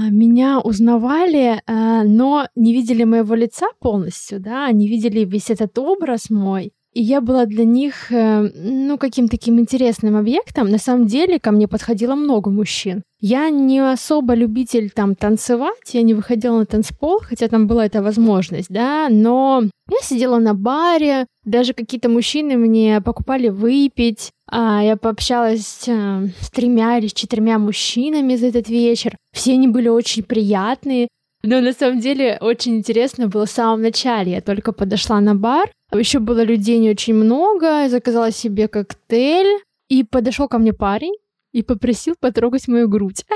[0.10, 6.29] меня узнавали, а, но не видели моего лица полностью, да, они видели весь этот образ
[6.29, 10.69] мой, и я была для них, э, ну, каким-то таким интересным объектом.
[10.69, 13.03] На самом деле ко мне подходило много мужчин.
[13.19, 18.01] Я не особо любитель там танцевать, я не выходила на танцпол, хотя там была эта
[18.01, 24.95] возможность, да, но я сидела на баре, даже какие-то мужчины мне покупали выпить, а я
[24.95, 29.17] пообщалась э, с тремя или с четырьмя мужчинами за этот вечер.
[29.34, 31.10] Все они были очень приятные.
[31.45, 34.31] Но на самом деле очень интересно было в самом начале.
[34.31, 39.62] Я только подошла на бар, еще было людей не очень много, я заказала себе коктейль,
[39.88, 41.13] и подошел ко мне парень
[41.51, 43.25] и попросил потрогать мою грудь.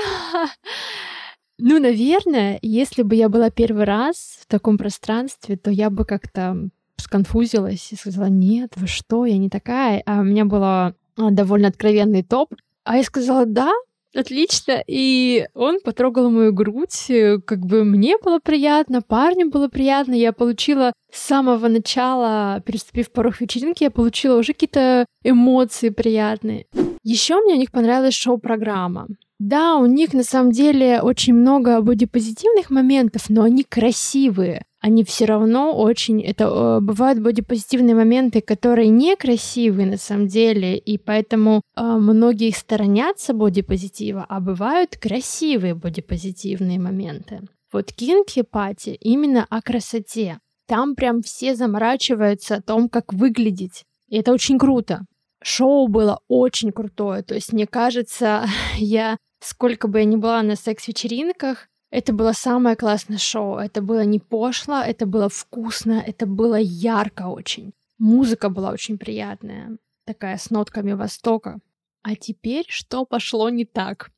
[1.62, 6.70] Ну, наверное, если бы я была первый раз в таком пространстве, то я бы как-то
[6.96, 10.02] сконфузилась и сказала, нет, вы что, я не такая.
[10.06, 12.54] А у меня был а, довольно откровенный топ.
[12.84, 13.70] А я сказала, да,
[14.14, 14.82] Отлично.
[14.86, 17.10] И он потрогал мою грудь.
[17.44, 20.14] Как бы мне было приятно, парню было приятно.
[20.14, 26.66] Я получила с самого начала, переступив порог вечеринки, я получила уже какие-то эмоции приятные.
[27.02, 29.06] Еще мне у них понравилась шоу-программа.
[29.38, 35.26] Да, у них на самом деле очень много бодипозитивных моментов, но они красивые они все
[35.26, 36.22] равно очень...
[36.22, 43.34] Это э, бывают бодипозитивные моменты, которые некрасивые на самом деле, и поэтому э, многие сторонятся
[43.34, 47.40] бодипозитива, а бывают красивые бодипозитивные моменты.
[47.72, 50.38] Вот кинки пати именно о красоте.
[50.66, 53.84] Там прям все заморачиваются о том, как выглядеть.
[54.08, 55.04] И это очень круто.
[55.42, 57.22] Шоу было очень крутое.
[57.22, 62.76] То есть, мне кажется, я сколько бы я ни была на секс-вечеринках, это было самое
[62.76, 63.56] классное шоу.
[63.58, 67.72] Это было не пошло, это было вкусно, это было ярко очень.
[67.98, 71.58] Музыка была очень приятная, такая с нотками Востока.
[72.02, 74.10] А теперь что пошло не так?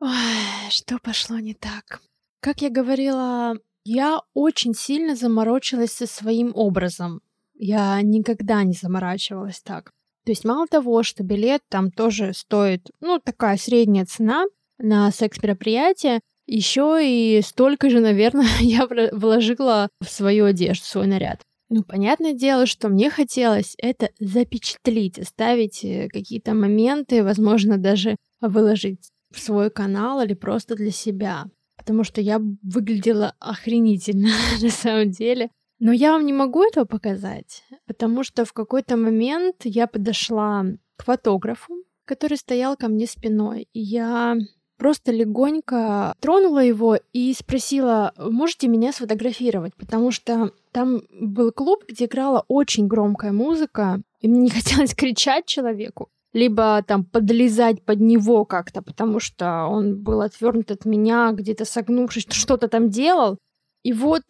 [0.00, 2.00] Ой, что пошло не так?
[2.40, 7.20] Как я говорила, я очень сильно заморочилась со своим образом.
[7.54, 9.92] Я никогда не заморачивалась так.
[10.24, 14.44] То есть мало того, что билет там тоже стоит, ну, такая средняя цена
[14.78, 21.42] на секс-мероприятие, еще и столько же, наверное, я вложила в свою одежду, свой наряд.
[21.70, 29.10] Ну, понятное дело, что мне хотелось это запечатлить, оставить э, какие-то моменты, возможно, даже выложить
[29.30, 31.44] в свой канал или просто для себя.
[31.76, 34.30] Потому что я выглядела охренительно
[34.62, 35.50] на самом деле.
[35.78, 40.64] Но я вам не могу этого показать, потому что в какой-то момент я подошла
[40.96, 44.36] к фотографу, который стоял ко мне спиной, и я
[44.78, 52.06] просто легонько тронула его и спросила, можете меня сфотографировать, потому что там был клуб, где
[52.06, 58.44] играла очень громкая музыка, и мне не хотелось кричать человеку, либо там подлезать под него
[58.44, 63.38] как-то, потому что он был отвернут от меня, где-то согнувшись, что-то там делал.
[63.82, 64.22] И вот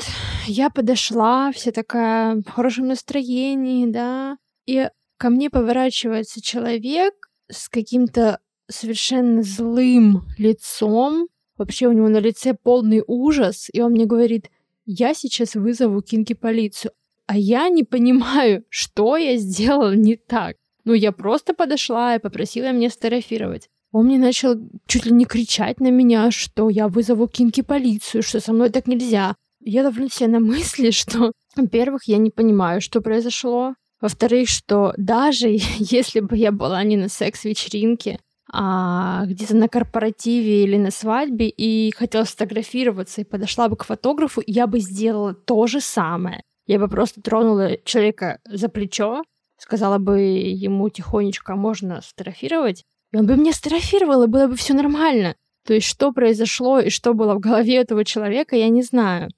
[0.46, 7.14] я подошла, вся такая в хорошем настроении, да, и ко мне поворачивается человек
[7.50, 11.28] с каким-то совершенно злым лицом.
[11.56, 14.50] Вообще у него на лице полный ужас, и он мне говорит,
[14.86, 16.92] я сейчас вызову Кинки полицию.
[17.26, 20.56] А я не понимаю, что я сделала не так.
[20.84, 23.68] Ну, я просто подошла и попросила меня сфотографировать.
[23.92, 28.40] Он мне начал чуть ли не кричать на меня, что я вызову Кинки полицию, что
[28.40, 29.34] со мной так нельзя.
[29.60, 33.74] Я ловлю себя на мысли, что, во-первых, я не понимаю, что произошло.
[34.00, 38.18] Во-вторых, что даже если бы я была не на секс-вечеринке,
[38.52, 44.42] а, где-то на корпоративе или на свадьбе и хотела сфотографироваться и подошла бы к фотографу,
[44.46, 46.42] я бы сделала то же самое.
[46.66, 49.22] Я бы просто тронула человека за плечо,
[49.58, 54.56] сказала бы ему тихонечко, «А можно сфотографировать, и он бы меня сфотографировал, и было бы
[54.56, 55.34] все нормально.
[55.66, 59.30] То есть что произошло и что было в голове этого человека, я не знаю.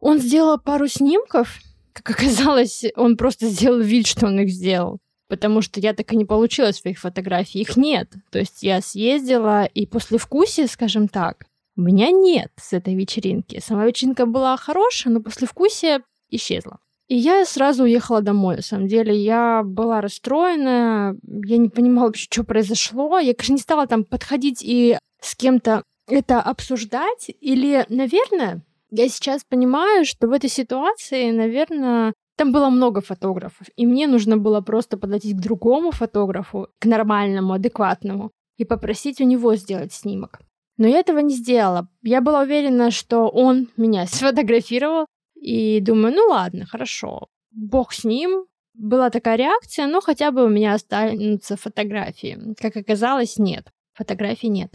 [0.00, 1.58] Он сделал пару снимков,
[1.92, 4.98] как оказалось, он просто сделал вид, что он их сделал.
[5.30, 7.60] Потому что я так и не получила своих фотографий.
[7.60, 8.12] Их нет.
[8.30, 13.62] То есть я съездила, и после вкусия, скажем так, у меня нет с этой вечеринки.
[13.64, 16.80] Сама вечеринка была хорошая, но после вкусия исчезла.
[17.06, 18.56] И я сразу уехала домой.
[18.56, 23.18] На самом деле, я была расстроена, я не понимала вообще, что произошло.
[23.20, 27.30] Я, конечно, не стала там подходить и с кем-то это обсуждать.
[27.40, 33.86] Или, наверное, я сейчас понимаю, что в этой ситуации, наверное, там было много фотографов, и
[33.86, 39.56] мне нужно было просто подойти к другому фотографу, к нормальному, адекватному, и попросить у него
[39.56, 40.40] сделать снимок.
[40.78, 41.88] Но я этого не сделала.
[42.02, 48.46] Я была уверена, что он меня сфотографировал, и думаю, ну ладно, хорошо, бог с ним.
[48.72, 52.54] Была такая реакция, но хотя бы у меня останутся фотографии.
[52.58, 53.66] Как оказалось, нет.
[53.92, 54.72] Фотографий нет.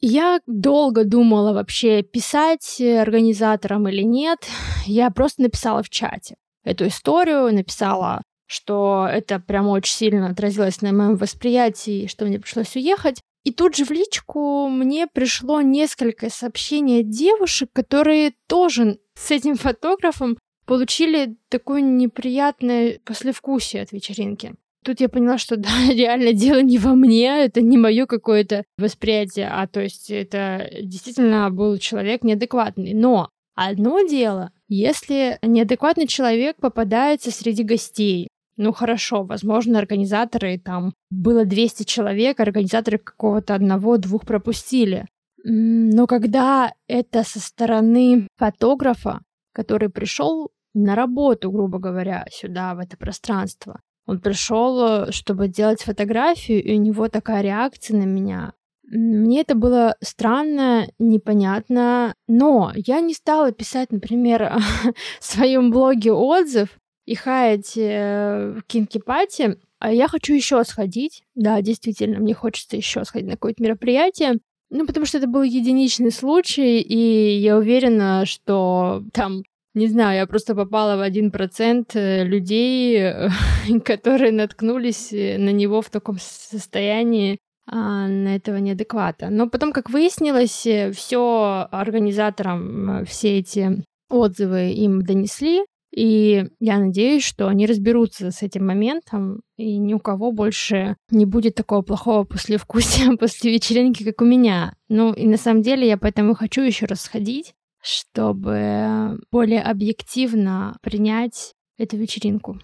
[0.00, 4.40] Я долго думала вообще писать организаторам или нет.
[4.84, 6.36] Я просто написала в чате
[6.68, 12.76] эту историю, написала, что это прям очень сильно отразилось на моем восприятии, что мне пришлось
[12.76, 13.20] уехать.
[13.44, 19.56] И тут же в личку мне пришло несколько сообщений от девушек, которые тоже с этим
[19.56, 24.54] фотографом получили такое неприятное послевкусие от вечеринки.
[24.84, 29.48] Тут я поняла, что да, реально дело не во мне, это не мое какое-то восприятие,
[29.50, 32.94] а то есть это действительно был человек неадекватный.
[32.94, 41.44] Но одно дело, если неадекватный человек попадается среди гостей, ну хорошо, возможно, организаторы там было
[41.44, 45.06] 200 человек, организаторы какого-то одного-двух пропустили.
[45.44, 49.20] Но когда это со стороны фотографа,
[49.52, 55.82] который пришел на работу, грубо говоря, сюда, в это пространство, он пришел, э, чтобы делать
[55.82, 58.52] фотографию, и у него такая реакция на меня.
[58.90, 64.50] Мне это было странно, непонятно, но я не стала писать, например,
[65.20, 66.70] в своем блоге отзыв
[67.04, 71.22] и хаять э, в кинки-пати, а я хочу еще сходить.
[71.34, 74.38] Да, действительно, мне хочется еще сходить на какое-то мероприятие.
[74.70, 79.42] Ну, потому что это был единичный случай, и я уверена, что там,
[79.74, 83.12] не знаю, я просто попала в один процент э, людей,
[83.84, 87.38] которые наткнулись э, на него в таком состоянии,
[87.70, 89.28] на этого неадеквата.
[89.30, 95.64] Но потом, как выяснилось, э, все организаторам, все эти отзывы им донесли,
[95.94, 101.24] и я надеюсь, что они разберутся с этим моментом, и ни у кого больше не
[101.24, 104.74] будет такого плохого послевкусия после вечеринки, как у меня.
[104.88, 111.54] Ну и на самом деле я поэтому хочу еще раз сходить, чтобы более объективно принять
[111.78, 112.58] эту вечеринку.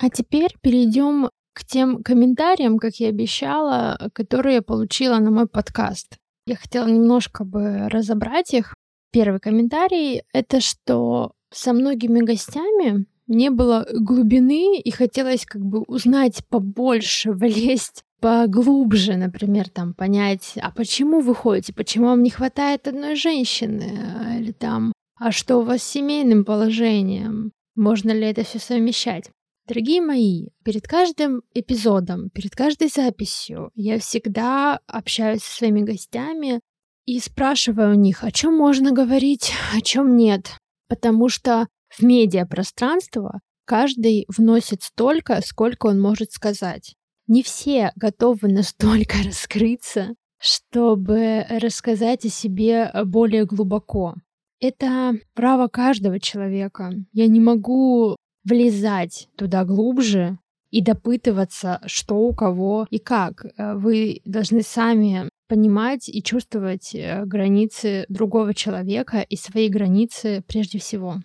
[0.00, 1.28] А теперь перейдем
[1.58, 6.16] к тем комментариям, как я обещала, которые я получила на мой подкаст.
[6.46, 8.74] Я хотела немножко бы разобрать их.
[9.10, 16.44] Первый комментарий— это что со многими гостями не было глубины, и хотелось как бы узнать
[16.48, 23.16] побольше, влезть поглубже, например, там понять, а почему вы ходите, почему вам не хватает одной
[23.16, 29.30] женщины, или там, а что у вас с семейным положением, можно ли это все совмещать.
[29.68, 36.60] Дорогие мои, перед каждым эпизодом, перед каждой записью я всегда общаюсь со своими гостями
[37.04, 40.56] и спрашиваю у них, о чем можно говорить, о чем нет.
[40.88, 46.94] Потому что в медиапространство каждый вносит столько, сколько он может сказать.
[47.26, 54.14] Не все готовы настолько раскрыться, чтобы рассказать о себе более глубоко.
[54.60, 56.94] Это право каждого человека.
[57.12, 58.16] Я не могу
[58.48, 60.38] влезать туда глубже
[60.70, 63.46] и допытываться, что у кого и как.
[63.56, 71.16] Вы должны сами понимать и чувствовать э, границы другого человека и свои границы прежде всего.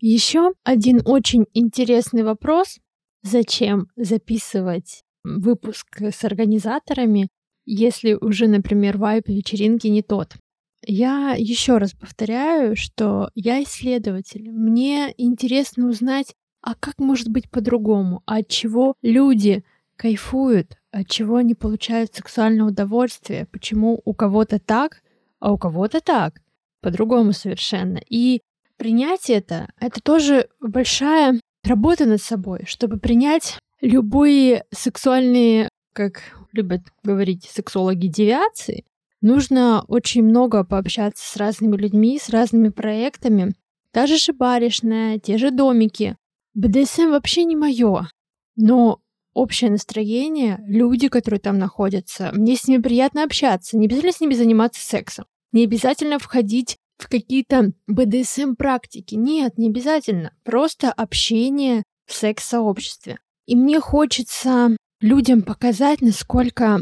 [0.00, 2.78] Еще один очень интересный вопрос.
[3.22, 7.28] Зачем записывать выпуск с организаторами,
[7.64, 10.36] если уже, например, вайп вечеринки не тот?
[10.86, 14.52] Я еще раз повторяю, что я исследователь.
[14.52, 16.34] Мне интересно узнать,
[16.66, 19.62] а как может быть по-другому, а от чего люди
[19.94, 25.00] кайфуют, от чего они получают сексуальное удовольствие, почему у кого-то так,
[25.38, 26.40] а у кого-то так,
[26.82, 28.00] по-другому совершенно.
[28.10, 28.40] И
[28.78, 36.20] принять это, это тоже большая работа над собой, чтобы принять любые сексуальные, как
[36.52, 38.84] любят говорить сексологи, девиации,
[39.20, 43.54] нужно очень много пообщаться с разными людьми, с разными проектами.
[43.92, 46.16] Та же шибаришная, те же домики.
[46.56, 48.08] БДСМ вообще не мое.
[48.56, 49.00] Но
[49.34, 54.34] общее настроение, люди, которые там находятся, мне с ними приятно общаться, не обязательно с ними
[54.34, 59.16] заниматься сексом, не обязательно входить в какие-то БДСМ-практики.
[59.16, 60.32] Нет, не обязательно.
[60.44, 63.18] Просто общение в секс-сообществе.
[63.44, 66.80] И мне хочется людям показать, насколько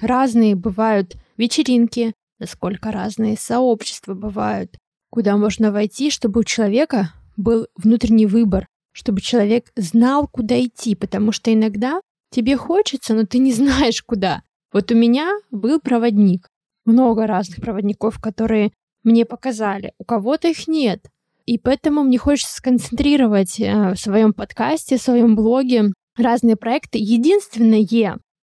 [0.00, 4.76] разные бывают вечеринки, насколько разные сообщества бывают,
[5.10, 11.32] куда можно войти, чтобы у человека был внутренний выбор, чтобы человек знал, куда идти, потому
[11.32, 14.42] что иногда тебе хочется, но ты не знаешь, куда.
[14.72, 16.48] Вот у меня был проводник,
[16.84, 18.72] много разных проводников, которые
[19.04, 19.92] мне показали.
[19.98, 21.06] У кого-то их нет.
[21.44, 26.98] И поэтому мне хочется сконцентрировать э, в своем подкасте, в своем блоге разные проекты.
[26.98, 27.86] Единственное,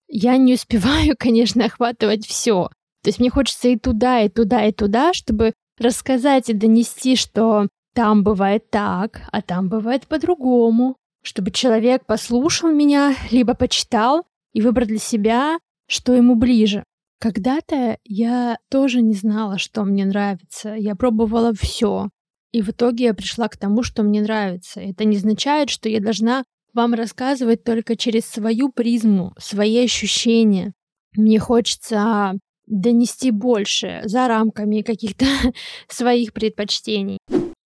[0.08, 2.70] я не успеваю, конечно, охватывать все.
[3.04, 7.68] То есть мне хочется и туда, и туда, и туда, чтобы рассказать и донести, что
[7.94, 14.88] там бывает так, а там бывает по-другому, чтобы человек послушал меня, либо почитал и выбрал
[14.88, 16.84] для себя, что ему ближе.
[17.20, 20.74] Когда-то я тоже не знала, что мне нравится.
[20.74, 22.10] Я пробовала все.
[22.52, 24.80] И в итоге я пришла к тому, что мне нравится.
[24.80, 30.74] Это не означает, что я должна вам рассказывать только через свою призму, свои ощущения.
[31.16, 32.34] Мне хочется
[32.68, 35.26] донести больше за рамками каких-то
[35.90, 37.18] своих предпочтений.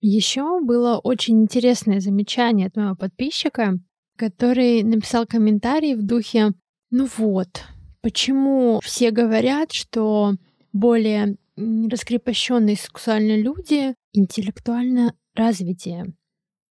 [0.05, 3.79] Еще было очень интересное замечание от моего подписчика,
[4.17, 6.53] который написал комментарий в духе
[6.91, 7.63] «Ну вот,
[8.01, 10.35] почему все говорят, что
[10.73, 16.13] более раскрепощенные сексуальные люди интеллектуально развитие.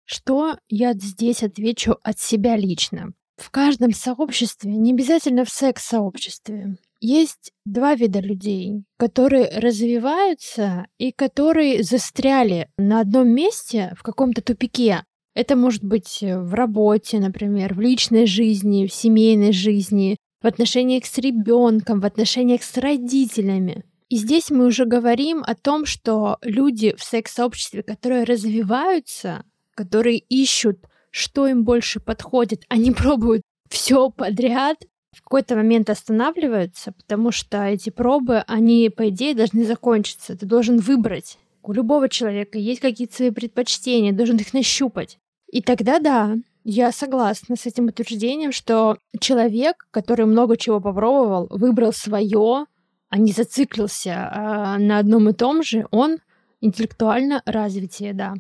[0.05, 3.12] Что я здесь отвечу от себя лично?
[3.37, 11.83] В каждом сообществе, не обязательно в секс-сообществе, есть два вида людей, которые развиваются и которые
[11.83, 15.05] застряли на одном месте в каком-то тупике.
[15.35, 21.19] Это может быть в работе, например, в личной жизни, в семейной жизни, в отношениях с
[21.19, 23.85] ребенком, в отношениях с родителями.
[24.09, 29.45] И здесь мы уже говорим о том, что люди в секс-сообществе, которые развиваются,
[29.75, 34.79] которые ищут, что им больше подходит, они пробуют все подряд,
[35.13, 40.37] в какой-то момент останавливаются, потому что эти пробы, они, по идее, должны закончиться.
[40.37, 41.39] Ты должен выбрать.
[41.63, 45.19] У любого человека есть какие-то свои предпочтения, должен их нащупать.
[45.51, 51.93] И тогда да, я согласна с этим утверждением, что человек, который много чего попробовал, выбрал
[51.93, 52.67] свое,
[53.09, 56.19] а не зациклился а на одном и том же, он
[56.61, 58.35] интеллектуально развитие, да.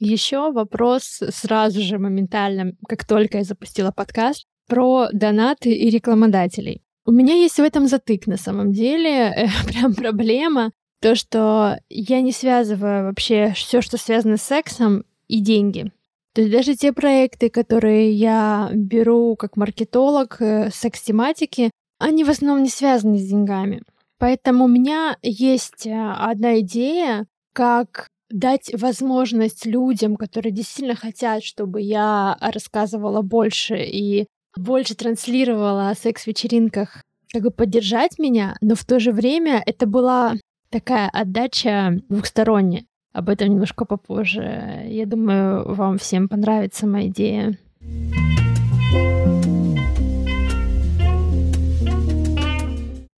[0.00, 6.82] Еще вопрос сразу же моментально, как только я запустила подкаст, про донаты и рекламодателей.
[7.04, 12.20] У меня есть в этом затык на самом деле, э, прям проблема, то, что я
[12.20, 15.92] не связываю вообще все, что связано с сексом и деньги.
[16.34, 22.62] То есть даже те проекты, которые я беру как маркетолог э, секс-тематики, они в основном
[22.62, 23.82] не связаны с деньгами.
[24.18, 31.80] Поэтому у меня есть э, одна идея, как дать возможность людям, которые действительно хотят, чтобы
[31.80, 34.26] я рассказывала больше и
[34.56, 40.34] больше транслировала о секс-вечеринках, как бы поддержать меня, но в то же время это была
[40.70, 42.84] такая отдача двухсторонняя.
[43.12, 44.84] Об этом немножко попозже.
[44.86, 47.58] Я думаю, вам всем понравится моя идея.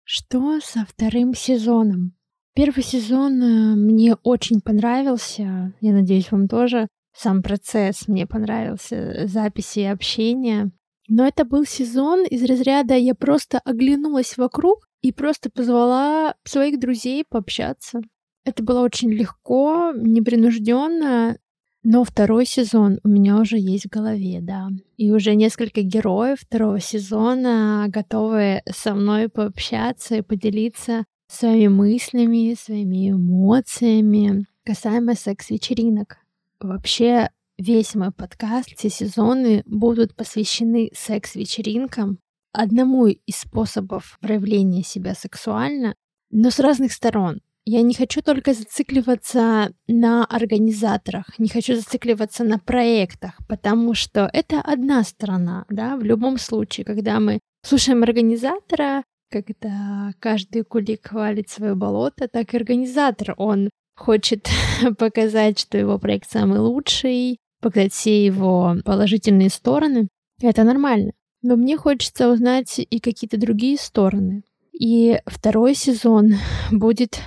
[0.03, 2.13] Что со вторым сезоном?
[2.55, 5.73] Первый сезон э, мне очень понравился.
[5.81, 6.87] Я надеюсь, вам тоже.
[7.15, 10.71] Сам процесс мне понравился, записи и общение.
[11.09, 17.25] Но это был сезон из разряда я просто оглянулась вокруг и просто позвала своих друзей
[17.27, 18.01] пообщаться.
[18.45, 21.37] Это было очень легко, непринужденно,
[21.83, 24.69] но второй сезон у меня уже есть в голове, да.
[24.97, 33.11] И уже несколько героев второго сезона готовы со мной пообщаться и поделиться своими мыслями, своими
[33.11, 36.17] эмоциями касаемо секс-вечеринок.
[36.59, 37.29] Вообще,
[37.59, 42.17] весь мой подкаст, все сезоны будут посвящены секс-вечеринкам,
[42.53, 45.93] одному из способов проявления себя сексуально,
[46.31, 47.41] но с разных сторон.
[47.65, 54.61] Я не хочу только зацикливаться на организаторах, не хочу зацикливаться на проектах, потому что это
[54.61, 61.75] одна сторона, да, в любом случае, когда мы слушаем организатора, когда каждый кулик хвалит свое
[61.75, 64.47] болото, так и организатор, он хочет
[64.97, 70.07] показать, что его проект самый лучший, показать все его положительные стороны.
[70.41, 71.11] Это нормально.
[71.41, 74.43] Но мне хочется узнать и какие-то другие стороны.
[74.73, 76.33] И второй сезон
[76.71, 77.19] будет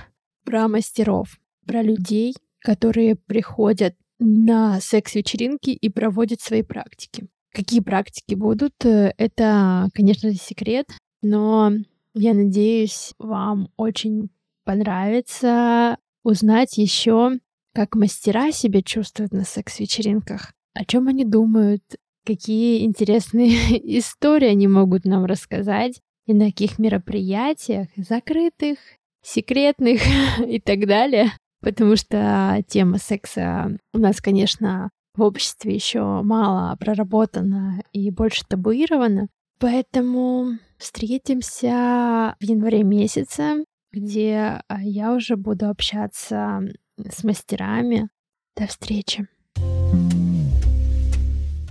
[0.43, 7.27] про мастеров, про людей, которые приходят на секс-вечеринки и проводят свои практики.
[7.51, 10.87] Какие практики будут, э, это, конечно секрет,
[11.21, 11.71] но
[12.13, 14.29] я надеюсь, вам очень
[14.63, 17.39] понравится узнать еще,
[17.73, 21.83] как мастера себя чувствуют на секс-вечеринках, о чем они думают,
[22.25, 23.51] какие интересные
[23.99, 28.77] истории они могут нам рассказать, и на каких мероприятиях, закрытых,
[29.21, 30.01] секретных
[30.47, 31.31] и так далее.
[31.61, 39.27] Потому что тема секса у нас, конечно, в обществе еще мало проработана и больше табуирована.
[39.59, 46.61] Поэтому встретимся в январе месяце, где а, я уже буду общаться
[46.97, 48.09] с мастерами.
[48.55, 49.27] До встречи!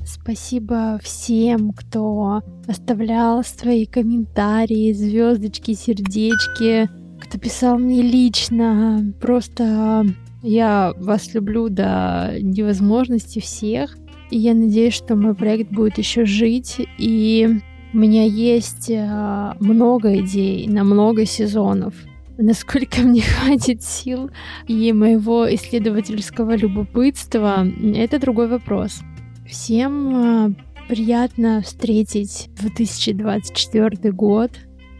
[0.04, 6.88] Спасибо всем, кто оставлял свои комментарии, звездочки, сердечки,
[7.20, 9.12] кто писал мне лично.
[9.20, 10.06] Просто
[10.42, 13.96] я вас люблю до невозможности всех.
[14.30, 16.80] И я надеюсь, что мой проект будет еще жить.
[16.98, 17.48] И
[17.92, 21.94] у меня есть э, много идей на много сезонов.
[22.42, 24.30] Насколько мне хватит сил
[24.66, 27.64] и моего исследовательского любопытства,
[27.94, 29.00] это другой вопрос.
[29.46, 30.54] Всем э,
[30.88, 34.50] приятно встретить 2024 год.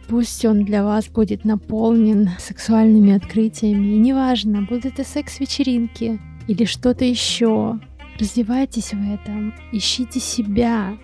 [0.07, 3.87] Пусть он для вас будет наполнен сексуальными открытиями.
[3.87, 7.77] И неважно, будут это секс-вечеринки или что-то еще.
[8.19, 10.97] Развивайтесь в этом, ищите себя.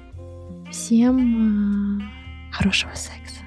[0.71, 3.43] Всем э, хорошего секса.